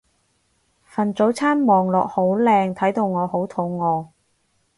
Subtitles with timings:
[0.83, 4.07] 份早餐望落好靚睇到我好肚餓